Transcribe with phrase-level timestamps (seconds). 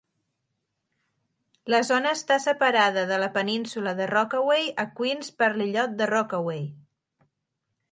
[1.73, 6.67] La zona està separada de la península de Rockaway a Queens per l'illot de Rockaway.